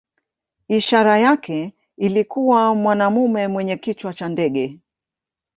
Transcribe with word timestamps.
Ishara 0.67 1.17
yake 1.19 1.73
ilikuwa 1.97 2.75
mwanamume 2.75 3.47
mwenye 3.47 3.77
kichwa 3.77 4.13
cha 4.13 4.29
ndege. 4.29 4.79